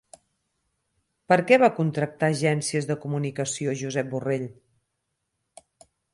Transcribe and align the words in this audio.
Per 1.31 1.37
què 1.51 1.59
va 1.63 1.69
contractar 1.81 2.31
agències 2.35 2.89
de 2.93 2.97
comunicació 3.05 3.77
Josep 3.83 4.11
Borrell? 4.17 4.51